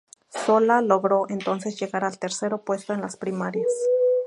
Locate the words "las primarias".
3.01-3.67